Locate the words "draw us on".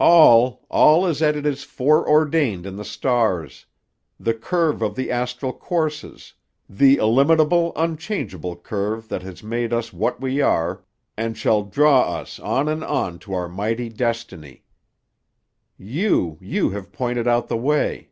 11.62-12.66